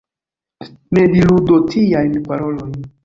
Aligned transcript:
Ne 0.97 1.03
diru 1.11 1.37
do 1.51 1.59
tiajn 1.69 2.13
parolojn! 2.31 2.75